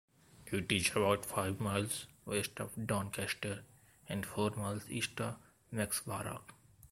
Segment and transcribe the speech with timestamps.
[0.51, 3.59] It is about five miles west of Doncaster,
[4.09, 5.35] and four miles east of
[5.71, 6.41] Mexborough.